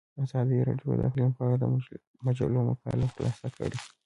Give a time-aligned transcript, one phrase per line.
[0.23, 1.65] ازادي راډیو د اقلیم په اړه د
[2.25, 3.77] مجلو مقالو خلاصه کړې.